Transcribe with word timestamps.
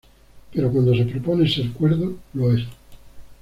Pero 0.51 0.71
cuando 0.71 0.95
se 0.95 1.05
propone 1.05 1.47
ser 1.47 1.73
cuerdo 1.73 2.15
lo 2.33 2.51
es. 2.51 2.63